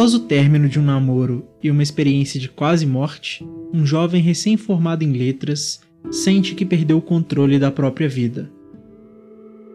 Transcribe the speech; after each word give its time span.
Após 0.00 0.14
o 0.14 0.20
término 0.20 0.66
de 0.66 0.80
um 0.80 0.82
namoro 0.82 1.46
e 1.62 1.70
uma 1.70 1.82
experiência 1.82 2.40
de 2.40 2.48
quase 2.48 2.86
morte, 2.86 3.46
um 3.70 3.84
jovem 3.84 4.22
recém-formado 4.22 5.04
em 5.04 5.12
letras 5.12 5.82
sente 6.10 6.54
que 6.54 6.64
perdeu 6.64 6.96
o 6.96 7.02
controle 7.02 7.58
da 7.58 7.70
própria 7.70 8.08
vida. 8.08 8.50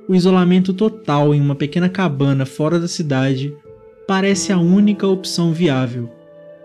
O 0.09 0.15
isolamento 0.15 0.73
total 0.73 1.35
em 1.35 1.39
uma 1.39 1.53
pequena 1.53 1.87
cabana 1.87 2.43
fora 2.43 2.79
da 2.79 2.87
cidade 2.87 3.55
parece 4.07 4.51
a 4.51 4.57
única 4.57 5.05
opção 5.05 5.53
viável, 5.53 6.09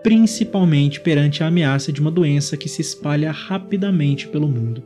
principalmente 0.01 0.99
perante 0.99 1.43
a 1.43 1.47
ameaça 1.47 1.91
de 1.91 2.01
uma 2.01 2.09
doença 2.09 2.57
que 2.57 2.67
se 2.67 2.81
espalha 2.81 3.31
rapidamente 3.31 4.27
pelo 4.27 4.47
mundo. 4.47 4.81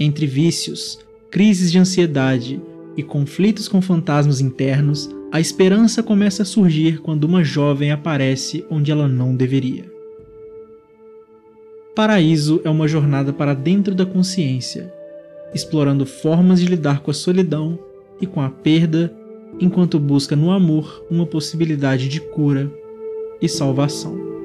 Entre 0.00 0.26
vícios, 0.26 0.98
crises 1.30 1.70
de 1.70 1.78
ansiedade 1.78 2.60
e 2.96 3.02
conflitos 3.02 3.68
com 3.68 3.82
fantasmas 3.82 4.40
internos, 4.40 5.08
a 5.30 5.40
esperança 5.40 6.02
começa 6.02 6.42
a 6.42 6.46
surgir 6.46 7.00
quando 7.00 7.24
uma 7.24 7.44
jovem 7.44 7.90
aparece 7.90 8.64
onde 8.70 8.90
ela 8.90 9.06
não 9.06 9.34
deveria. 9.34 9.84
Paraíso 11.94 12.60
é 12.64 12.70
uma 12.70 12.86
jornada 12.86 13.32
para 13.32 13.54
dentro 13.54 13.94
da 13.94 14.06
consciência, 14.06 14.92
explorando 15.54 16.06
formas 16.06 16.60
de 16.60 16.66
lidar 16.66 17.00
com 17.00 17.10
a 17.10 17.14
solidão 17.14 17.78
e 18.20 18.26
com 18.26 18.40
a 18.40 18.50
perda, 18.50 19.14
enquanto 19.58 19.98
busca 19.98 20.36
no 20.36 20.50
amor 20.50 21.04
uma 21.10 21.26
possibilidade 21.26 22.08
de 22.08 22.20
cura 22.20 22.70
e 23.40 23.48
salvação. 23.48 24.35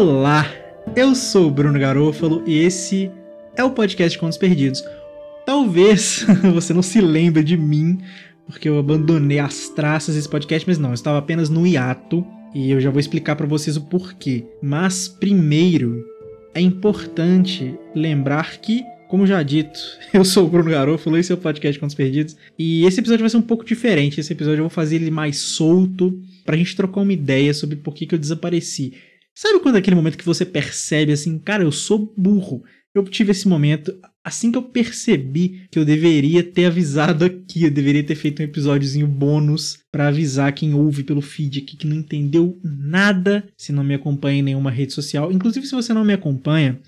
Olá, 0.00 0.50
eu 0.96 1.14
sou 1.14 1.48
o 1.48 1.50
Bruno 1.50 1.78
Garofalo 1.78 2.42
e 2.46 2.58
esse 2.60 3.10
é 3.54 3.62
o 3.62 3.72
podcast 3.72 4.18
Contos 4.18 4.38
Perdidos. 4.38 4.82
Talvez 5.44 6.24
você 6.54 6.72
não 6.72 6.80
se 6.80 7.02
lembre 7.02 7.44
de 7.44 7.54
mim, 7.54 7.98
porque 8.46 8.66
eu 8.66 8.78
abandonei 8.78 9.38
as 9.38 9.68
traças 9.68 10.14
desse 10.14 10.26
podcast, 10.26 10.66
mas 10.66 10.78
não, 10.78 10.88
eu 10.88 10.94
estava 10.94 11.18
apenas 11.18 11.50
no 11.50 11.66
hiato 11.66 12.26
e 12.54 12.70
eu 12.70 12.80
já 12.80 12.88
vou 12.88 12.98
explicar 12.98 13.36
para 13.36 13.46
vocês 13.46 13.76
o 13.76 13.82
porquê. 13.82 14.46
Mas 14.62 15.06
primeiro, 15.06 16.02
é 16.54 16.62
importante 16.62 17.74
lembrar 17.94 18.56
que, 18.56 18.82
como 19.06 19.26
já 19.26 19.42
dito, 19.42 19.78
eu 20.14 20.24
sou 20.24 20.46
o 20.46 20.48
Bruno 20.48 20.70
Garofalo, 20.70 21.18
esse 21.18 21.30
é 21.30 21.34
o 21.34 21.38
podcast 21.38 21.78
Contos 21.78 21.94
Perdidos, 21.94 22.38
e 22.58 22.86
esse 22.86 23.00
episódio 23.00 23.24
vai 23.24 23.28
ser 23.28 23.36
um 23.36 23.42
pouco 23.42 23.66
diferente. 23.66 24.18
Esse 24.18 24.32
episódio 24.32 24.60
eu 24.60 24.64
vou 24.64 24.70
fazer 24.70 24.96
ele 24.96 25.10
mais 25.10 25.36
solto, 25.36 26.18
pra 26.42 26.56
gente 26.56 26.74
trocar 26.74 27.02
uma 27.02 27.12
ideia 27.12 27.52
sobre 27.52 27.76
por 27.76 27.92
que, 27.92 28.06
que 28.06 28.14
eu 28.14 28.18
desapareci. 28.18 28.94
Sabe 29.42 29.58
quando 29.60 29.76
é 29.76 29.78
aquele 29.78 29.96
momento 29.96 30.18
que 30.18 30.26
você 30.26 30.44
percebe 30.44 31.12
assim, 31.12 31.38
cara, 31.38 31.62
eu 31.62 31.72
sou 31.72 32.12
burro? 32.14 32.62
Eu 32.94 33.02
tive 33.04 33.30
esse 33.30 33.48
momento 33.48 33.90
assim 34.22 34.52
que 34.52 34.58
eu 34.58 34.62
percebi 34.62 35.62
que 35.70 35.78
eu 35.78 35.84
deveria 35.86 36.42
ter 36.42 36.66
avisado 36.66 37.24
aqui, 37.24 37.64
eu 37.64 37.70
deveria 37.70 38.04
ter 38.04 38.16
feito 38.16 38.42
um 38.42 38.44
episódiozinho 38.44 39.06
bônus 39.06 39.78
para 39.90 40.08
avisar 40.08 40.52
quem 40.52 40.74
ouve 40.74 41.04
pelo 41.04 41.22
feed 41.22 41.60
aqui 41.60 41.74
que 41.74 41.86
não 41.86 41.96
entendeu 41.96 42.60
nada, 42.62 43.42
se 43.56 43.72
não 43.72 43.82
me 43.82 43.94
acompanha 43.94 44.40
em 44.40 44.42
nenhuma 44.42 44.70
rede 44.70 44.92
social. 44.92 45.32
Inclusive, 45.32 45.66
se 45.66 45.74
você 45.74 45.94
não 45.94 46.04
me 46.04 46.12
acompanha, 46.12 46.78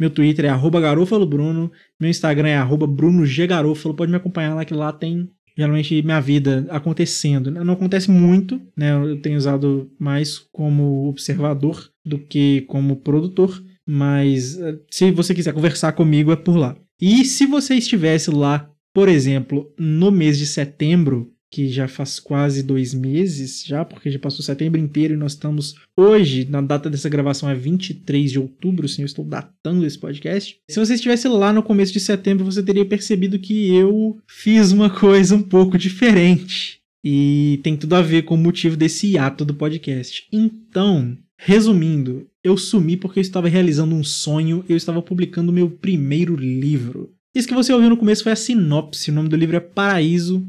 meu 0.00 0.08
Twitter 0.08 0.46
é 0.46 0.80
@garofalobruno, 0.80 1.70
meu 2.00 2.08
Instagram 2.08 2.48
é 2.48 2.64
@brunoggarofalo, 2.64 3.94
pode 3.94 4.10
me 4.10 4.16
acompanhar 4.16 4.54
lá 4.54 4.64
que 4.64 4.72
lá 4.72 4.94
tem 4.94 5.28
geralmente 5.58 6.00
minha 6.02 6.20
vida 6.20 6.68
acontecendo. 6.70 7.50
Não 7.50 7.74
acontece 7.74 8.08
muito, 8.08 8.62
né? 8.76 8.92
Eu 8.92 9.20
tenho 9.20 9.36
usado 9.36 9.90
mais 9.98 10.38
como 10.52 11.08
observador 11.08 11.90
do 12.08 12.18
que 12.18 12.62
como 12.62 12.96
produtor, 12.96 13.62
mas 13.86 14.58
eh, 14.58 14.78
se 14.90 15.10
você 15.10 15.34
quiser 15.34 15.52
conversar 15.52 15.92
comigo 15.92 16.32
é 16.32 16.36
por 16.36 16.56
lá. 16.56 16.76
E 17.00 17.24
se 17.24 17.46
você 17.46 17.74
estivesse 17.74 18.30
lá, 18.30 18.70
por 18.92 19.08
exemplo, 19.08 19.72
no 19.78 20.10
mês 20.10 20.36
de 20.38 20.46
setembro, 20.46 21.32
que 21.50 21.68
já 21.68 21.88
faz 21.88 22.20
quase 22.20 22.62
dois 22.62 22.92
meses 22.92 23.64
já, 23.64 23.84
porque 23.84 24.10
já 24.10 24.18
passou 24.18 24.44
setembro 24.44 24.80
inteiro 24.80 25.14
e 25.14 25.16
nós 25.16 25.32
estamos 25.32 25.74
hoje, 25.96 26.46
na 26.48 26.60
data 26.60 26.90
dessa 26.90 27.08
gravação 27.08 27.48
é 27.48 27.54
23 27.54 28.30
de 28.30 28.38
outubro, 28.38 28.88
sim, 28.88 29.02
eu 29.02 29.06
estou 29.06 29.24
datando 29.24 29.86
esse 29.86 29.98
podcast. 29.98 30.58
Se 30.70 30.78
você 30.78 30.94
estivesse 30.94 31.26
lá 31.28 31.52
no 31.52 31.62
começo 31.62 31.92
de 31.92 32.00
setembro, 32.00 32.44
você 32.44 32.62
teria 32.62 32.84
percebido 32.84 33.38
que 33.38 33.74
eu 33.74 34.18
fiz 34.26 34.72
uma 34.72 34.90
coisa 34.90 35.34
um 35.34 35.42
pouco 35.42 35.78
diferente. 35.78 36.80
E 37.02 37.60
tem 37.62 37.76
tudo 37.76 37.94
a 37.94 38.02
ver 38.02 38.22
com 38.22 38.34
o 38.34 38.38
motivo 38.38 38.76
desse 38.76 39.12
hiato 39.12 39.44
do 39.44 39.54
podcast. 39.54 40.26
Então, 40.32 41.16
resumindo, 41.38 42.28
eu 42.42 42.56
sumi 42.56 42.96
porque 42.96 43.20
eu 43.20 43.22
estava 43.22 43.48
realizando 43.48 43.94
um 43.94 44.02
sonho, 44.02 44.64
eu 44.68 44.76
estava 44.76 45.00
publicando 45.00 45.52
meu 45.52 45.70
primeiro 45.70 46.34
livro. 46.34 47.14
Isso 47.34 47.46
que 47.46 47.54
você 47.54 47.72
ouviu 47.72 47.88
no 47.88 47.96
começo 47.96 48.24
foi 48.24 48.32
a 48.32 48.36
sinopse, 48.36 49.10
o 49.10 49.14
nome 49.14 49.28
do 49.28 49.36
livro 49.36 49.56
é 49.56 49.60
Paraíso. 49.60 50.44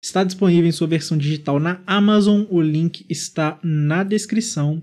Está 0.00 0.24
disponível 0.24 0.66
em 0.66 0.72
sua 0.72 0.86
versão 0.86 1.16
digital 1.16 1.60
na 1.60 1.82
Amazon, 1.86 2.44
o 2.50 2.60
link 2.60 3.04
está 3.08 3.60
na 3.62 4.02
descrição. 4.02 4.82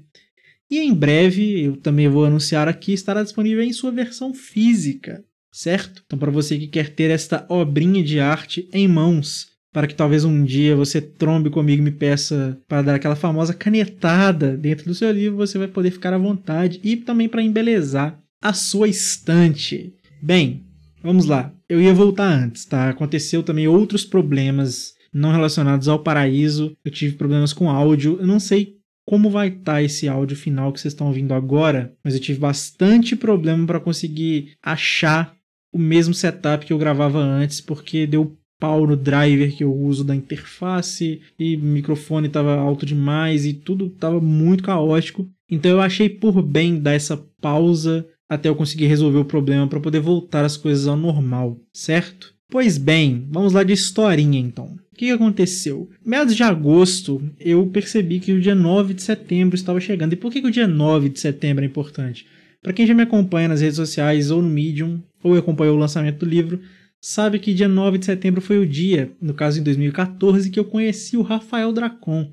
E 0.69 0.77
em 0.77 0.93
breve, 0.93 1.63
eu 1.63 1.75
também 1.75 2.07
vou 2.07 2.25
anunciar 2.25 2.67
aqui, 2.67 2.93
estará 2.93 3.23
disponível 3.23 3.63
em 3.63 3.73
sua 3.73 3.91
versão 3.91 4.33
física, 4.33 5.25
certo? 5.51 6.03
Então, 6.05 6.19
para 6.19 6.29
você 6.29 6.59
que 6.59 6.67
quer 6.67 6.93
ter 6.93 7.09
esta 7.09 7.45
obrinha 7.49 8.03
de 8.03 8.19
arte 8.19 8.69
em 8.71 8.87
mãos, 8.87 9.48
para 9.71 9.87
que 9.87 9.95
talvez 9.95 10.25
um 10.25 10.43
dia 10.43 10.75
você 10.75 10.99
trombe 10.99 11.49
comigo 11.49 11.81
e 11.81 11.85
me 11.85 11.91
peça 11.91 12.59
para 12.67 12.81
dar 12.81 12.95
aquela 12.95 13.15
famosa 13.15 13.53
canetada 13.53 14.57
dentro 14.57 14.85
do 14.85 14.95
seu 14.95 15.11
livro, 15.11 15.37
você 15.37 15.57
vai 15.57 15.67
poder 15.67 15.91
ficar 15.91 16.13
à 16.13 16.17
vontade 16.17 16.79
e 16.83 16.95
também 16.95 17.29
para 17.29 17.43
embelezar 17.43 18.19
a 18.41 18.53
sua 18.53 18.87
estante. 18.87 19.93
Bem, 20.21 20.65
vamos 21.03 21.25
lá. 21.25 21.53
Eu 21.67 21.81
ia 21.81 21.93
voltar 21.93 22.27
antes, 22.27 22.65
tá? 22.65 22.89
Aconteceu 22.89 23.43
também 23.43 23.67
outros 23.67 24.03
problemas 24.03 24.93
não 25.13 25.31
relacionados 25.31 25.87
ao 25.87 25.99
paraíso. 25.99 26.75
Eu 26.83 26.91
tive 26.91 27.15
problemas 27.15 27.53
com 27.53 27.69
áudio. 27.69 28.17
Eu 28.19 28.27
não 28.27 28.39
sei 28.39 28.79
como 29.05 29.29
vai 29.29 29.47
estar 29.47 29.73
tá 29.73 29.83
esse 29.83 30.07
áudio 30.07 30.37
final 30.37 30.71
que 30.71 30.79
vocês 30.79 30.93
estão 30.93 31.07
ouvindo 31.07 31.33
agora, 31.33 31.93
mas 32.03 32.13
eu 32.13 32.19
tive 32.19 32.39
bastante 32.39 33.15
problema 33.15 33.65
para 33.65 33.79
conseguir 33.79 34.53
achar 34.61 35.35
o 35.71 35.79
mesmo 35.79 36.13
setup 36.13 36.65
que 36.65 36.73
eu 36.73 36.77
gravava 36.77 37.19
antes, 37.19 37.61
porque 37.61 38.05
deu 38.07 38.37
pau 38.59 38.85
no 38.85 38.95
driver 38.95 39.55
que 39.55 39.63
eu 39.63 39.73
uso 39.73 40.03
da 40.03 40.15
interface 40.15 41.21
e 41.39 41.55
o 41.55 41.59
microfone 41.59 42.27
estava 42.27 42.55
alto 42.55 42.85
demais 42.85 43.45
e 43.45 43.53
tudo 43.53 43.87
estava 43.87 44.19
muito 44.19 44.63
caótico. 44.63 45.27
Então 45.49 45.71
eu 45.71 45.81
achei 45.81 46.09
por 46.09 46.41
bem 46.41 46.79
dar 46.79 46.93
essa 46.93 47.17
pausa 47.41 48.05
até 48.27 48.49
eu 48.49 48.55
conseguir 48.55 48.85
resolver 48.85 49.17
o 49.17 49.25
problema 49.25 49.67
para 49.67 49.79
poder 49.79 49.99
voltar 49.99 50.45
as 50.45 50.55
coisas 50.55 50.87
ao 50.87 50.95
normal, 50.95 51.57
certo? 51.73 52.35
Pois 52.51 52.77
bem, 52.77 53.27
vamos 53.29 53.53
lá 53.53 53.63
de 53.63 53.73
historinha 53.73 54.39
então. 54.39 54.75
O 54.91 54.95
que 54.95 55.11
aconteceu? 55.11 55.89
Meados 56.05 56.35
de 56.35 56.43
agosto, 56.43 57.21
eu 57.39 57.65
percebi 57.67 58.19
que 58.19 58.33
o 58.33 58.41
dia 58.41 58.55
9 58.55 58.93
de 58.93 59.01
setembro 59.01 59.55
estava 59.55 59.79
chegando. 59.79 60.13
E 60.13 60.17
por 60.17 60.31
que, 60.31 60.41
que 60.41 60.47
o 60.47 60.51
dia 60.51 60.67
9 60.67 61.09
de 61.09 61.19
setembro 61.19 61.63
é 61.63 61.67
importante? 61.67 62.25
Para 62.61 62.73
quem 62.73 62.85
já 62.85 62.93
me 62.93 63.03
acompanha 63.03 63.47
nas 63.47 63.61
redes 63.61 63.77
sociais 63.77 64.31
ou 64.31 64.41
no 64.41 64.49
Medium, 64.49 65.01
ou 65.23 65.35
acompanhou 65.35 65.75
o 65.75 65.79
lançamento 65.79 66.19
do 66.19 66.29
livro, 66.29 66.59
sabe 67.01 67.39
que 67.39 67.53
dia 67.53 67.67
9 67.67 67.97
de 67.97 68.05
setembro 68.05 68.41
foi 68.41 68.57
o 68.57 68.67
dia, 68.67 69.11
no 69.21 69.33
caso 69.33 69.59
em 69.59 69.63
2014, 69.63 70.49
que 70.49 70.59
eu 70.59 70.65
conheci 70.65 71.17
o 71.17 71.21
Rafael 71.21 71.71
Dracon 71.71 72.31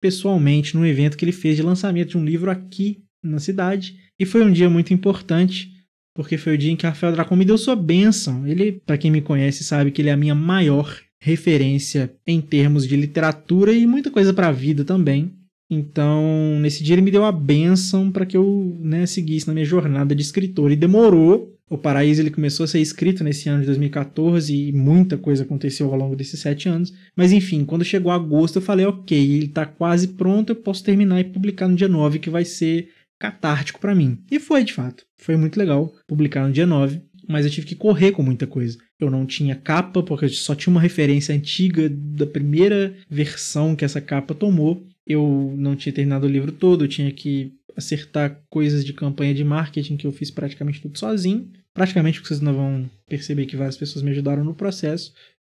pessoalmente 0.00 0.74
num 0.74 0.86
evento 0.86 1.16
que 1.16 1.24
ele 1.24 1.32
fez 1.32 1.56
de 1.56 1.62
lançamento 1.62 2.10
de 2.10 2.18
um 2.18 2.24
livro 2.24 2.50
aqui 2.50 3.02
na 3.22 3.38
cidade. 3.38 3.96
E 4.18 4.24
foi 4.24 4.42
um 4.42 4.50
dia 4.50 4.68
muito 4.68 4.94
importante, 4.94 5.70
porque 6.14 6.38
foi 6.38 6.54
o 6.54 6.58
dia 6.58 6.72
em 6.72 6.76
que 6.76 6.86
Rafael 6.86 7.12
Dracon 7.12 7.36
me 7.36 7.44
deu 7.44 7.58
sua 7.58 7.76
bênção. 7.76 8.46
Ele, 8.46 8.72
para 8.72 8.98
quem 8.98 9.10
me 9.10 9.20
conhece, 9.20 9.62
sabe 9.62 9.90
que 9.90 10.00
ele 10.00 10.08
é 10.08 10.12
a 10.12 10.16
minha 10.16 10.34
maior 10.34 10.98
referência 11.22 12.14
em 12.26 12.40
termos 12.40 12.88
de 12.88 12.96
literatura 12.96 13.72
e 13.72 13.86
muita 13.86 14.10
coisa 14.10 14.32
para 14.32 14.48
a 14.48 14.52
vida 14.52 14.84
também. 14.84 15.32
Então, 15.70 16.58
nesse 16.60 16.82
dia 16.82 16.94
ele 16.94 17.02
me 17.02 17.12
deu 17.12 17.24
a 17.24 17.30
benção 17.30 18.10
para 18.10 18.26
que 18.26 18.36
eu 18.36 18.76
né, 18.80 19.06
seguisse 19.06 19.46
na 19.46 19.54
minha 19.54 19.64
jornada 19.64 20.14
de 20.14 20.22
escritor. 20.22 20.72
E 20.72 20.76
demorou. 20.76 21.56
O 21.70 21.78
Paraíso 21.78 22.20
ele 22.20 22.32
começou 22.32 22.64
a 22.64 22.66
ser 22.66 22.80
escrito 22.80 23.22
nesse 23.22 23.48
ano 23.48 23.60
de 23.60 23.66
2014 23.66 24.52
e 24.52 24.72
muita 24.72 25.16
coisa 25.16 25.44
aconteceu 25.44 25.86
ao 25.86 25.96
longo 25.96 26.16
desses 26.16 26.40
sete 26.40 26.68
anos. 26.68 26.92
Mas 27.16 27.30
enfim, 27.30 27.64
quando 27.64 27.84
chegou 27.84 28.10
agosto 28.10 28.56
eu 28.56 28.62
falei, 28.62 28.84
ok, 28.84 29.16
ele 29.16 29.46
está 29.46 29.64
quase 29.64 30.08
pronto, 30.08 30.50
eu 30.50 30.56
posso 30.56 30.82
terminar 30.82 31.20
e 31.20 31.24
publicar 31.24 31.68
no 31.68 31.76
dia 31.76 31.86
9, 31.88 32.18
que 32.18 32.28
vai 32.28 32.44
ser 32.44 32.88
catártico 33.20 33.78
para 33.78 33.94
mim. 33.94 34.18
E 34.30 34.40
foi, 34.40 34.64
de 34.64 34.72
fato. 34.72 35.04
Foi 35.16 35.36
muito 35.36 35.56
legal 35.56 35.92
publicar 36.08 36.44
no 36.44 36.52
dia 36.52 36.66
9 36.66 37.02
mas 37.30 37.44
eu 37.44 37.50
tive 37.50 37.68
que 37.68 37.76
correr 37.76 38.10
com 38.10 38.24
muita 38.24 38.44
coisa. 38.44 38.76
Eu 38.98 39.08
não 39.08 39.24
tinha 39.24 39.54
capa, 39.54 40.02
porque 40.02 40.28
só 40.28 40.52
tinha 40.52 40.72
uma 40.72 40.80
referência 40.80 41.32
antiga 41.32 41.88
da 41.88 42.26
primeira 42.26 42.92
versão 43.08 43.76
que 43.76 43.84
essa 43.84 44.00
capa 44.00 44.34
tomou. 44.34 44.84
Eu 45.06 45.54
não 45.56 45.76
tinha 45.76 45.92
terminado 45.92 46.26
o 46.26 46.30
livro 46.30 46.50
todo, 46.50 46.84
eu 46.84 46.88
tinha 46.88 47.12
que 47.12 47.52
acertar 47.80 48.42
coisas 48.48 48.84
de 48.84 48.92
campanha 48.92 49.34
de 49.34 49.42
marketing 49.42 49.96
que 49.96 50.06
eu 50.06 50.12
fiz 50.12 50.30
praticamente 50.30 50.80
tudo 50.80 50.98
sozinho. 50.98 51.50
Praticamente 51.74 52.20
vocês 52.20 52.40
não 52.40 52.54
vão 52.54 52.90
perceber 53.08 53.46
que 53.46 53.56
várias 53.56 53.76
pessoas 53.76 54.02
me 54.02 54.10
ajudaram 54.12 54.44
no 54.44 54.54
processo. 54.54 55.12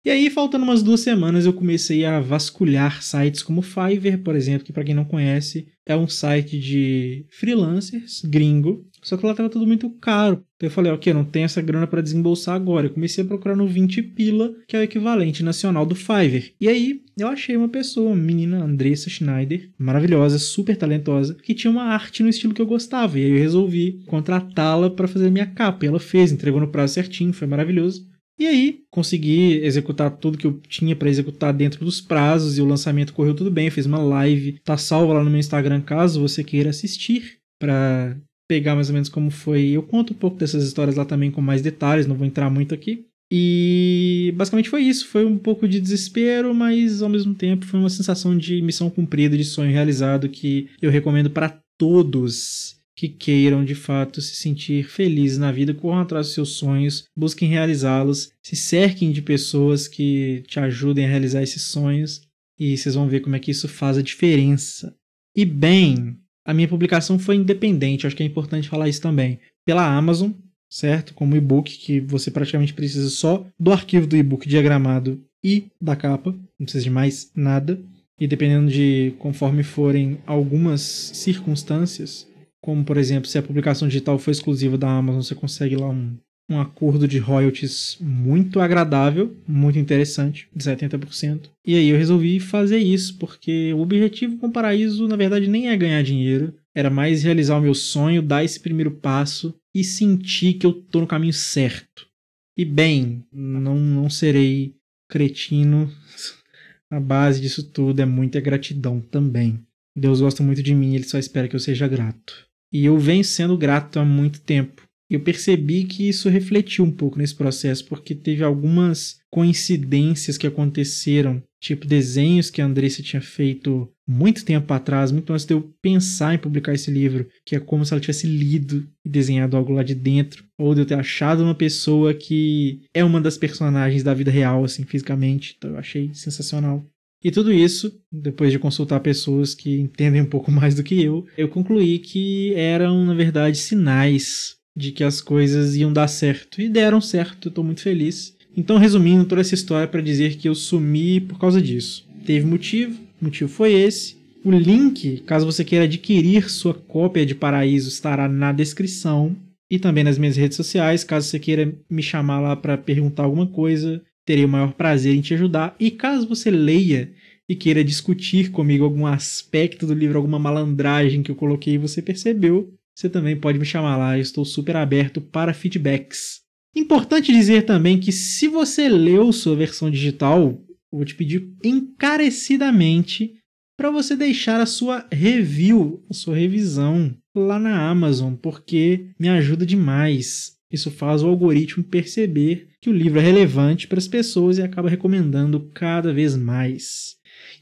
E 0.05 0.11
aí, 0.11 0.31
faltando 0.31 0.65
umas 0.65 0.83
duas 0.83 1.01
semanas, 1.01 1.45
eu 1.45 1.53
comecei 1.53 2.05
a 2.05 2.21
vasculhar 2.21 3.03
sites 3.03 3.43
como 3.43 3.63
Fiverr, 3.63 4.23
por 4.23 4.35
exemplo, 4.35 4.65
que 4.65 4.73
para 4.73 4.85
quem 4.85 4.95
não 4.95 5.05
conhece, 5.05 5.69
é 5.85 5.95
um 5.95 6.09
site 6.09 6.59
de 6.59 7.27
freelancers 7.31 8.23
gringo 8.25 8.89
só 9.03 9.17
que 9.17 9.25
lá 9.25 9.35
tava 9.35 9.49
tudo 9.49 9.67
muito 9.67 9.89
caro. 9.91 10.45
Então 10.57 10.67
eu 10.67 10.71
falei, 10.71 10.93
ok, 10.93 11.13
não 11.13 11.25
tenho 11.25 11.47
essa 11.47 11.63
grana 11.63 11.87
para 11.87 12.03
desembolsar 12.03 12.55
agora. 12.55 12.87
Eu 12.87 12.93
comecei 12.93 13.25
a 13.25 13.27
procurar 13.27 13.57
no 13.57 13.67
20 13.67 14.03
pila, 14.03 14.53
que 14.69 14.77
é 14.77 14.81
o 14.81 14.83
equivalente 14.83 15.43
nacional 15.43 15.87
do 15.87 15.95
Fiverr. 15.95 16.53
E 16.61 16.69
aí 16.69 17.03
eu 17.19 17.29
achei 17.29 17.57
uma 17.57 17.69
pessoa, 17.69 18.11
uma 18.11 18.17
menina, 18.17 18.63
Andressa 18.63 19.09
Schneider, 19.09 19.71
maravilhosa, 19.79 20.39
super 20.39 20.77
talentosa, 20.77 21.35
que 21.35 21.55
tinha 21.55 21.71
uma 21.71 21.85
arte 21.85 22.23
no 22.23 22.29
estilo 22.29 22.55
que 22.55 22.61
eu 22.61 22.67
gostava. 22.67 23.19
E 23.19 23.25
aí 23.25 23.31
eu 23.31 23.39
resolvi 23.39 24.03
contratá-la 24.07 24.91
para 24.91 25.09
fazer 25.09 25.31
minha 25.31 25.47
capa. 25.47 25.85
E 25.85 25.89
ela 25.89 26.01
fez, 26.01 26.31
entregou 26.31 26.61
no 26.61 26.69
prazo 26.69 26.95
certinho, 26.95 27.33
foi 27.33 27.47
maravilhoso. 27.47 28.07
E 28.41 28.47
aí, 28.47 28.85
consegui 28.91 29.57
executar 29.63 30.11
tudo 30.17 30.39
que 30.39 30.47
eu 30.47 30.59
tinha 30.67 30.97
para 30.97 31.11
executar 31.11 31.53
dentro 31.53 31.85
dos 31.85 32.01
prazos 32.01 32.57
e 32.57 32.63
o 32.63 32.65
lançamento 32.65 33.13
correu 33.13 33.35
tudo 33.35 33.51
bem. 33.51 33.67
Eu 33.67 33.73
fiz 33.73 33.85
uma 33.85 33.99
live, 33.99 34.59
tá 34.65 34.79
salva 34.79 35.13
lá 35.13 35.23
no 35.23 35.29
meu 35.29 35.39
Instagram 35.39 35.83
caso 35.83 36.23
você 36.23 36.43
queira 36.43 36.71
assistir 36.71 37.37
para 37.61 38.17
pegar 38.49 38.75
mais 38.75 38.89
ou 38.89 38.95
menos 38.95 39.11
como 39.11 39.31
foi. 39.31 39.69
Eu 39.69 39.83
conto 39.83 40.15
um 40.15 40.17
pouco 40.17 40.39
dessas 40.39 40.65
histórias 40.65 40.97
lá 40.97 41.05
também 41.05 41.31
com 41.31 41.43
mais 41.43 41.61
detalhes, 41.61 42.07
não 42.07 42.17
vou 42.17 42.27
entrar 42.27 42.49
muito 42.49 42.75
aqui. 42.75 43.05
E 43.31 44.33
basicamente 44.35 44.71
foi 44.71 44.85
isso. 44.85 45.07
Foi 45.09 45.27
um 45.27 45.37
pouco 45.37 45.69
de 45.69 45.79
desespero, 45.79 46.55
mas 46.55 47.03
ao 47.03 47.11
mesmo 47.11 47.35
tempo 47.35 47.67
foi 47.67 47.79
uma 47.79 47.91
sensação 47.91 48.35
de 48.39 48.63
missão 48.63 48.89
cumprida, 48.89 49.37
de 49.37 49.45
sonho 49.45 49.71
realizado 49.71 50.31
que 50.31 50.71
eu 50.81 50.91
recomendo 50.91 51.29
para 51.29 51.61
todos 51.79 52.80
que 53.01 53.09
queiram 53.09 53.65
de 53.65 53.75
fato 53.75 54.21
se 54.21 54.35
sentir 54.35 54.85
felizes 54.85 55.39
na 55.39 55.51
vida, 55.51 55.73
corram 55.73 56.01
atrás 56.01 56.27
dos 56.27 56.35
seus 56.35 56.51
sonhos, 56.51 57.07
busquem 57.17 57.49
realizá-los, 57.49 58.31
se 58.43 58.55
cerquem 58.55 59.11
de 59.11 59.23
pessoas 59.23 59.89
que 59.89 60.45
te 60.47 60.61
ajudem 60.61 61.07
a 61.07 61.09
realizar 61.09 61.43
esses 61.43 61.63
sonhos 61.63 62.21
e 62.59 62.77
vocês 62.77 62.95
vão 62.95 63.09
ver 63.09 63.21
como 63.21 63.35
é 63.35 63.39
que 63.39 63.53
isso 63.53 63.67
faz 63.69 63.97
a 63.97 64.03
diferença. 64.03 64.95
E 65.35 65.47
bem, 65.47 66.19
a 66.45 66.53
minha 66.53 66.69
publicação 66.69 67.19
foi 67.19 67.37
independente, 67.37 68.07
acho 68.07 68.15
que 68.15 68.23
é 68.23 68.27
importante 68.27 68.69
falar 68.69 68.87
isso 68.87 69.01
também. 69.01 69.41
Pela 69.65 69.87
Amazon, 69.97 70.33
certo? 70.69 71.15
Como 71.15 71.35
e-book, 71.35 71.79
que 71.79 72.01
você 72.01 72.31
praticamente 72.31 72.75
precisa 72.75 73.09
só 73.09 73.47
do 73.59 73.73
arquivo 73.73 74.07
do 74.07 74.15
e-book 74.15 74.47
diagramado 74.47 75.25
e 75.43 75.69
da 75.81 75.97
capa, 75.97 76.33
não 76.33 76.67
precisa 76.67 76.85
de 76.85 76.91
mais 76.91 77.31
nada. 77.35 77.81
E 78.19 78.27
dependendo 78.27 78.71
de 78.71 79.15
conforme 79.19 79.63
forem 79.63 80.19
algumas 80.27 80.83
circunstâncias, 80.83 82.29
como 82.61 82.85
por 82.85 82.97
exemplo, 82.97 83.29
se 83.29 83.39
a 83.39 83.43
publicação 83.43 83.89
digital 83.89 84.19
for 84.19 84.31
exclusiva 84.31 84.77
da 84.77 84.91
Amazon, 84.91 85.23
você 85.23 85.35
consegue 85.35 85.77
lá 85.77 85.89
um 85.89 86.17
um 86.51 86.61
acordo 86.61 87.07
de 87.07 87.19
royalties 87.19 87.97
muito 88.01 88.59
agradável, 88.59 89.37
muito 89.47 89.79
interessante, 89.79 90.49
de 90.55 90.65
70%. 90.65 91.49
E 91.65 91.77
aí 91.77 91.89
eu 91.89 91.97
resolvi 91.97 92.41
fazer 92.41 92.79
isso, 92.79 93.17
porque 93.19 93.73
o 93.73 93.79
objetivo 93.79 94.37
com 94.37 94.49
o 94.49 94.53
Paraíso, 94.53 95.07
na 95.07 95.15
verdade, 95.15 95.47
nem 95.47 95.69
é 95.69 95.77
ganhar 95.77 96.03
dinheiro, 96.03 96.53
era 96.75 96.91
mais 96.91 97.23
realizar 97.23 97.57
o 97.57 97.61
meu 97.61 97.75
sonho, 97.75 98.21
dar 98.21 98.45
esse 98.45 98.59
primeiro 98.59 98.91
passo 98.91 99.55
e 99.73 99.85
sentir 99.85 100.55
que 100.55 100.67
eu 100.67 100.73
tô 100.73 100.99
no 101.01 101.07
caminho 101.07 101.33
certo. 101.33 102.09
E 102.57 102.65
bem, 102.65 103.25
não, 103.33 103.77
não 103.77 104.11
serei 104.11 104.75
cretino. 105.09 105.91
A 106.91 106.99
base 106.99 107.41
disso 107.41 107.63
tudo 107.63 108.01
é 108.01 108.05
muita 108.05 108.41
gratidão 108.41 109.01
também. 109.01 109.65
Deus 109.97 110.21
gosta 110.21 110.43
muito 110.43 110.61
de 110.61 110.75
mim, 110.75 110.97
ele 110.97 111.05
só 111.05 111.19
espera 111.19 111.47
que 111.47 111.55
eu 111.55 111.61
seja 111.61 111.87
grato. 111.87 112.50
E 112.73 112.85
eu 112.85 112.99
venho 112.99 113.25
sendo 113.25 113.57
grato 113.59 113.99
há 113.99 114.05
muito 114.05 114.41
tempo 114.41 114.83
eu 115.11 115.19
percebi 115.19 115.85
que 115.85 116.09
isso 116.09 116.29
refletiu 116.29 116.85
um 116.85 116.91
pouco 116.91 117.19
nesse 117.19 117.35
processo, 117.35 117.85
porque 117.87 118.15
teve 118.15 118.45
algumas 118.45 119.19
coincidências 119.29 120.39
que 120.39 120.47
aconteceram, 120.47 121.43
tipo 121.61 121.85
desenhos 121.85 122.49
que 122.49 122.63
a 122.63 122.65
Andressa 122.65 123.03
tinha 123.03 123.21
feito 123.21 123.91
muito 124.07 124.45
tempo 124.45 124.73
atrás, 124.73 125.11
muito 125.11 125.33
antes 125.33 125.45
de 125.45 125.53
eu 125.53 125.75
pensar 125.83 126.35
em 126.35 126.39
publicar 126.39 126.75
esse 126.75 126.93
livro, 126.93 127.27
que 127.45 127.57
é 127.57 127.61
como 127.61 127.85
se 127.85 127.93
ela 127.93 128.01
tivesse 128.01 128.29
lido 128.29 128.89
e 129.05 129.09
desenhado 129.09 129.57
algo 129.57 129.73
lá 129.73 129.83
de 129.83 129.97
dentro, 129.97 130.45
ou 130.57 130.75
de 130.77 130.83
eu 130.83 130.87
ter 130.87 130.95
achado 130.95 131.43
uma 131.43 131.57
pessoa 131.57 132.15
que 132.15 132.83
é 132.95 133.03
uma 133.03 133.21
das 133.21 133.37
personagens 133.37 134.05
da 134.05 134.15
vida 134.15 134.31
real, 134.31 134.65
assim, 134.65 134.85
fisicamente. 134.85 135.57
Então 135.59 135.71
eu 135.71 135.79
achei 135.79 136.15
sensacional. 136.15 136.87
E 137.23 137.31
tudo 137.31 137.53
isso, 137.53 137.93
depois 138.11 138.51
de 138.51 138.59
consultar 138.59 139.01
pessoas 139.01 139.55
que 139.55 139.79
entendem 139.79 140.23
um 140.23 140.27
pouco 140.27 140.51
mais 140.53 140.75
do 140.75 140.83
que 140.83 141.03
eu, 141.03 141.27
eu 141.37 141.49
concluí 141.49 141.99
que 141.99 142.55
eram, 142.55 143.05
na 143.05 143.15
verdade, 143.15 143.59
sinais 143.59 144.57
de 144.77 144.93
que 144.93 145.05
as 145.05 145.21
coisas 145.21 145.77
iam 145.77 145.93
dar 145.93 146.09
certo. 146.09 146.61
E 146.61 146.69
deram 146.69 147.01
certo, 147.01 147.49
eu 147.49 147.53
tô 147.53 147.63
muito 147.63 147.83
feliz. 147.83 148.37
Então, 148.57 148.79
resumindo 148.79 149.25
toda 149.25 149.41
essa 149.41 149.55
história 149.55 149.87
para 149.87 150.01
dizer 150.01 150.37
que 150.37 150.49
eu 150.49 150.55
sumi 150.55 151.21
por 151.21 151.39
causa 151.39 151.61
disso. 151.61 152.09
Teve 152.25 152.47
motivo, 152.47 153.01
o 153.21 153.25
motivo 153.25 153.51
foi 153.51 153.73
esse. 153.73 154.17
O 154.45 154.51
link, 154.51 155.23
caso 155.27 155.45
você 155.45 155.63
queira 155.65 155.85
adquirir 155.85 156.49
sua 156.49 156.73
cópia 156.73 157.27
de 157.27 157.35
Paraíso, 157.35 157.89
estará 157.89 158.27
na 158.27 158.53
descrição 158.53 159.37
e 159.71 159.79
também 159.79 160.03
nas 160.03 160.19
minhas 160.19 160.37
redes 160.37 160.57
sociais. 160.57 161.05
Caso 161.05 161.29
você 161.29 161.39
queira 161.39 161.73
me 161.89 162.03
chamar 162.03 162.41
lá 162.41 162.57
para 162.57 162.79
perguntar 162.79 163.25
alguma 163.25 163.47
coisa, 163.47 164.03
terei 164.31 164.45
o 164.45 164.49
maior 164.49 164.75
prazer 164.75 165.17
em 165.17 165.21
te 165.21 165.35
ajudar. 165.35 165.75
E 165.81 165.91
caso 165.91 166.29
você 166.29 166.53
leia 166.53 167.13
e 167.49 167.57
queira 167.57 167.83
discutir 167.83 168.53
comigo 168.53 168.85
algum 168.85 169.05
aspecto 169.05 169.85
do 169.85 169.93
livro, 169.93 170.19
alguma 170.19 170.39
malandragem 170.39 171.21
que 171.21 171.33
eu 171.33 171.35
coloquei 171.35 171.75
e 171.75 171.79
você 171.79 172.01
percebeu, 172.01 172.73
você 172.95 173.11
também 173.11 173.35
pode 173.37 173.59
me 173.59 173.65
chamar 173.65 173.97
lá, 173.97 174.17
eu 174.17 174.23
estou 174.23 174.45
super 174.45 174.77
aberto 174.77 175.21
para 175.21 175.53
feedbacks. 175.53 176.43
Importante 176.77 177.33
dizer 177.33 177.63
também 177.63 177.99
que 177.99 178.13
se 178.13 178.47
você 178.47 178.89
leu 178.89 179.33
sua 179.33 179.57
versão 179.57 179.91
digital, 179.91 180.65
vou 180.93 181.05
te 181.05 181.17
pedir 181.17 181.53
encarecidamente 181.65 183.35
para 183.77 183.91
você 183.91 184.15
deixar 184.15 184.61
a 184.61 184.67
sua 184.67 185.09
review, 185.11 186.05
a 186.09 186.15
sua 186.15 186.37
revisão 186.37 187.17
lá 187.35 187.59
na 187.59 187.91
Amazon, 187.91 188.35
porque 188.35 189.09
me 189.19 189.29
ajuda 189.29 189.67
demais. 189.67 190.53
Isso 190.71 190.89
faz 190.89 191.25
o 191.25 191.27
algoritmo 191.27 191.83
perceber 191.83 192.70
que 192.81 192.91
o 192.91 192.93
livro 192.93 193.19
é 193.19 193.23
relevante 193.23 193.87
para 193.87 193.99
as 193.99 194.09
pessoas 194.09 194.59
e 194.59 194.63
acaba 194.63 194.89
recomendando 194.89 195.71
cada 195.75 196.13
vez 196.13 196.37
mais. 196.37 197.17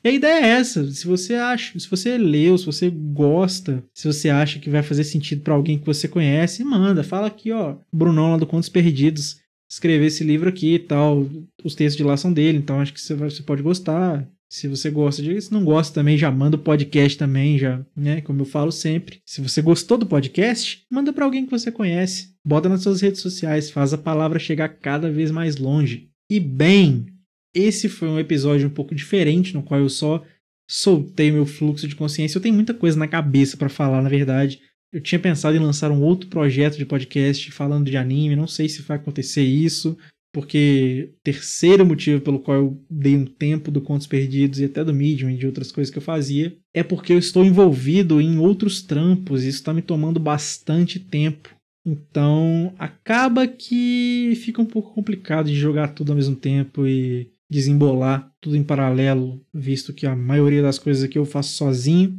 E 0.05 0.09
a 0.09 0.13
ideia 0.13 0.45
é 0.45 0.49
essa. 0.51 0.91
Se 0.91 1.07
você 1.07 1.35
acha, 1.35 1.79
se 1.79 1.89
você 1.89 2.17
leu, 2.17 2.57
se 2.57 2.67
você 2.67 2.91
gosta, 2.91 3.85
se 3.93 4.07
você 4.07 4.29
acha 4.29 4.59
que 4.59 4.71
vai 4.71 4.83
fazer 4.83 5.05
sentido 5.05 5.43
para 5.43 5.55
alguém 5.55 5.79
que 5.79 5.87
você 5.87 6.07
conhece, 6.07 6.63
manda. 6.65 7.03
Fala 7.03 7.27
aqui, 7.27 7.51
ó, 7.53 7.77
Brunão 7.93 8.33
lá 8.33 8.37
do 8.37 8.47
Contos 8.47 8.69
Perdidos 8.69 9.41
escrever 9.69 10.07
esse 10.07 10.25
livro 10.25 10.49
aqui 10.49 10.75
e 10.75 10.79
tal. 10.79 11.29
Os 11.63 11.75
textos 11.75 11.97
de 11.97 12.05
lá 12.05 12.17
são 12.17 12.33
dele, 12.33 12.59
então 12.59 12.81
acho 12.81 12.93
que 12.93 13.01
você, 13.01 13.15
vai, 13.15 13.29
você 13.29 13.43
pode 13.43 13.63
gostar. 13.63 14.27
Se 14.51 14.67
você 14.67 14.91
gosta 14.91 15.23
de, 15.23 15.39
se 15.41 15.53
não 15.53 15.63
gosta 15.63 15.93
também, 15.93 16.17
já 16.17 16.31
manda 16.31 16.57
o 16.57 16.61
podcast 16.61 17.19
também, 17.19 17.59
já, 17.59 17.85
né? 17.95 18.23
Como 18.23 18.41
eu 18.41 18.47
falo 18.47 18.73
sempre. 18.73 19.21
Se 19.27 19.43
você 19.43 19.61
gostou 19.61 19.99
do 19.99 20.07
podcast, 20.07 20.85
manda 20.91 21.13
para 21.13 21.25
alguém 21.25 21.45
que 21.45 21.51
você 21.51 21.71
conhece. 21.71 22.35
Bota 22.45 22.69
nas 22.69 22.83
suas 22.83 23.03
redes 23.03 23.21
sociais, 23.21 23.71
faz 23.71 23.93
a 23.93 23.99
palavra 23.99 24.39
chegar 24.39 24.69
cada 24.69 25.11
vez 25.11 25.31
mais 25.31 25.57
longe. 25.57 26.11
E 26.31 26.41
bem, 26.41 27.07
esse 27.55 27.89
foi 27.89 28.09
um 28.09 28.19
episódio 28.19 28.69
um 28.69 28.73
pouco 28.73 28.95
diferente, 28.95 29.53
no 29.53 29.63
qual 29.63 29.81
eu 29.81 29.89
só 29.89 30.25
soltei 30.69 31.31
meu 31.31 31.45
fluxo 31.45 31.87
de 31.87 31.97
consciência. 31.97 32.39
Eu 32.39 32.43
tenho 32.43 32.55
muita 32.55 32.73
coisa 32.73 32.99
na 32.99 33.09
cabeça 33.09 33.57
para 33.57 33.69
falar, 33.69 34.03
na 34.03 34.09
verdade. 34.09 34.61
Eu 34.93 35.01
tinha 35.03 35.19
pensado 35.19 35.57
em 35.57 35.61
lançar 35.61 35.91
um 35.91 36.03
outro 36.03 36.31
projeto 36.31 36.79
de 36.79 36.87
podcast 36.87 37.51
falando 37.51 37.91
de 37.91 37.97
anime, 37.97 38.35
não 38.35 38.47
sei 38.47 38.69
se 38.69 38.81
vai 38.81 38.97
acontecer 38.97 39.43
isso, 39.43 39.99
porque 40.33 41.15
terceiro 41.23 41.85
motivo 41.85 42.21
pelo 42.21 42.39
qual 42.39 42.57
eu 42.57 42.85
dei 42.91 43.17
um 43.17 43.25
tempo 43.25 43.71
do 43.71 43.81
Contos 43.81 44.07
Perdidos 44.07 44.61
e 44.61 44.65
até 44.65 44.85
do 44.85 44.95
Medium 44.95 45.31
e 45.31 45.37
de 45.37 45.47
outras 45.47 45.73
coisas 45.73 45.91
que 45.91 45.99
eu 45.99 46.03
fazia 46.03 46.57
é 46.75 46.83
porque 46.83 47.13
eu 47.13 47.19
estou 47.19 47.45
envolvido 47.45 48.21
em 48.21 48.39
outros 48.39 48.83
trampos 48.83 49.43
e 49.43 49.49
isso 49.49 49.59
está 49.59 49.73
me 49.73 49.83
tomando 49.83 50.21
bastante 50.21 51.01
tempo. 51.01 51.55
Então 51.85 52.75
acaba 52.79 53.47
que 53.47 54.35
fica 54.37 54.61
um 54.61 54.67
pouco 54.67 54.93
complicado 54.93 55.47
de 55.47 55.55
jogar 55.55 55.89
tudo 55.89 56.13
ao 56.13 56.17
mesmo 56.17 56.37
tempo 56.37 56.87
e 56.87 57.31
desembolar 57.51 58.31
tudo 58.41 58.57
em 58.57 58.63
paralelo, 58.63 59.41
visto 59.53 59.95
que 59.95 60.07
a 60.07 60.15
maioria 60.15 60.61
das 60.61 60.79
coisas 60.79 61.03
aqui 61.03 61.19
eu 61.19 61.25
faço 61.25 61.55
sozinho. 61.55 62.17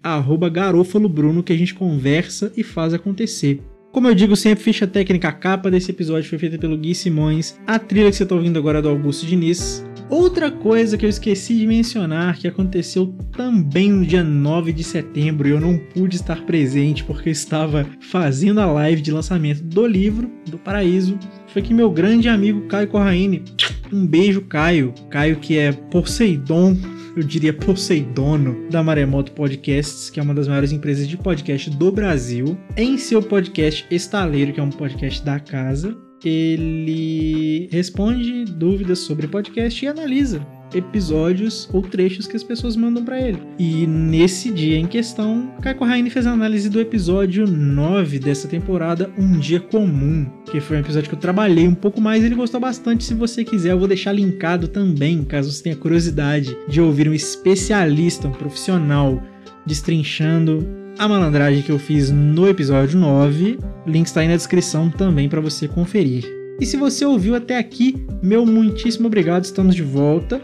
@garofalobruno 0.52 1.42
que 1.42 1.52
a 1.52 1.56
gente 1.56 1.74
conversa 1.74 2.52
e 2.56 2.62
faz 2.62 2.92
acontecer. 2.92 3.60
Como 3.90 4.06
eu 4.06 4.14
digo 4.14 4.36
sempre, 4.36 4.62
ficha 4.62 4.86
técnica 4.86 5.32
capa 5.32 5.70
desse 5.70 5.90
episódio 5.90 6.28
foi 6.28 6.38
feita 6.38 6.58
pelo 6.58 6.76
Gui 6.76 6.94
Simões, 6.94 7.58
a 7.66 7.78
trilha 7.78 8.10
que 8.10 8.16
você 8.16 8.24
está 8.24 8.34
ouvindo 8.34 8.58
agora 8.58 8.80
é 8.80 8.82
do 8.82 8.90
Augusto 8.90 9.24
Diniz, 9.26 9.82
Outra 10.10 10.50
coisa 10.50 10.96
que 10.96 11.04
eu 11.04 11.10
esqueci 11.10 11.58
de 11.58 11.66
mencionar 11.66 12.38
que 12.38 12.48
aconteceu 12.48 13.14
também 13.36 13.92
no 13.92 14.06
dia 14.06 14.24
9 14.24 14.72
de 14.72 14.82
setembro 14.82 15.46
e 15.46 15.50
eu 15.50 15.60
não 15.60 15.76
pude 15.76 16.16
estar 16.16 16.46
presente 16.46 17.04
porque 17.04 17.28
eu 17.28 17.32
estava 17.32 17.86
fazendo 18.00 18.60
a 18.60 18.66
live 18.66 19.02
de 19.02 19.12
lançamento 19.12 19.62
do 19.62 19.86
livro 19.86 20.30
do 20.46 20.58
Paraíso 20.58 21.18
foi 21.48 21.60
que 21.60 21.74
meu 21.74 21.90
grande 21.90 22.28
amigo 22.28 22.66
Caio 22.68 22.88
Corraine, 22.88 23.44
um 23.92 24.06
beijo 24.06 24.40
Caio, 24.42 24.94
Caio 25.10 25.36
que 25.36 25.58
é 25.58 25.72
Poseidon 25.72 26.76
eu 27.16 27.24
diria 27.24 27.52
Poseidono, 27.52 28.68
da 28.70 28.80
Maremoto 28.80 29.32
Podcasts, 29.32 30.08
que 30.08 30.20
é 30.20 30.22
uma 30.22 30.34
das 30.34 30.46
maiores 30.46 30.70
empresas 30.70 31.08
de 31.08 31.16
podcast 31.16 31.68
do 31.68 31.90
Brasil, 31.90 32.56
em 32.76 32.96
seu 32.96 33.20
podcast 33.20 33.84
Estaleiro, 33.90 34.52
que 34.52 34.60
é 34.60 34.62
um 34.62 34.70
podcast 34.70 35.24
da 35.24 35.40
casa 35.40 35.98
ele 36.24 37.68
responde 37.70 38.44
dúvidas 38.44 39.00
sobre 39.00 39.28
podcast 39.28 39.84
e 39.84 39.88
analisa 39.88 40.46
episódios 40.74 41.68
ou 41.72 41.82
trechos 41.82 42.26
que 42.26 42.36
as 42.36 42.42
pessoas 42.42 42.76
mandam 42.76 43.04
para 43.04 43.20
ele. 43.20 43.38
E 43.58 43.86
nesse 43.86 44.50
dia 44.50 44.76
em 44.76 44.86
questão, 44.86 45.50
Caio 45.62 45.78
Raine 45.80 46.10
fez 46.10 46.26
a 46.26 46.32
análise 46.32 46.68
do 46.68 46.80
episódio 46.80 47.46
9 47.46 48.18
dessa 48.18 48.48
temporada, 48.48 49.10
Um 49.16 49.38
Dia 49.38 49.60
Comum, 49.60 50.26
que 50.50 50.60
foi 50.60 50.76
um 50.76 50.80
episódio 50.80 51.08
que 51.08 51.14
eu 51.14 51.20
trabalhei 51.20 51.66
um 51.66 51.74
pouco 51.74 52.00
mais 52.00 52.24
ele 52.24 52.34
gostou 52.34 52.60
bastante. 52.60 53.04
Se 53.04 53.14
você 53.14 53.44
quiser, 53.44 53.72
eu 53.72 53.78
vou 53.78 53.88
deixar 53.88 54.12
linkado 54.12 54.68
também, 54.68 55.24
caso 55.24 55.50
você 55.50 55.62
tenha 55.62 55.76
curiosidade 55.76 56.56
de 56.68 56.80
ouvir 56.80 57.08
um 57.08 57.14
especialista, 57.14 58.28
um 58.28 58.32
profissional 58.32 59.22
destrinchando 59.64 60.66
a 60.98 61.06
malandragem 61.06 61.62
que 61.62 61.70
eu 61.70 61.78
fiz 61.78 62.10
no 62.10 62.48
episódio 62.48 62.98
9. 62.98 63.58
O 63.86 63.90
link 63.90 64.06
está 64.06 64.20
aí 64.20 64.28
na 64.28 64.36
descrição 64.36 64.90
também 64.90 65.28
para 65.28 65.40
você 65.40 65.68
conferir. 65.68 66.24
E 66.60 66.66
se 66.66 66.76
você 66.76 67.04
ouviu 67.04 67.36
até 67.36 67.56
aqui, 67.56 68.04
meu 68.20 68.44
muitíssimo 68.44 69.06
obrigado, 69.06 69.44
estamos 69.44 69.76
de 69.76 69.82
volta. 69.82 70.42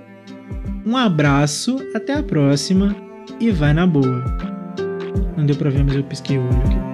Um 0.86 0.96
abraço, 0.96 1.76
até 1.92 2.14
a 2.14 2.22
próxima 2.22 2.94
e 3.40 3.50
vai 3.50 3.72
na 3.72 3.86
boa. 3.86 4.24
Não 5.36 5.44
deu 5.44 5.56
pra 5.56 5.70
ver, 5.70 5.82
mas 5.82 5.96
eu 5.96 6.04
pisquei 6.04 6.38
o 6.38 6.42
olho 6.42 6.58
aqui. 6.58 6.93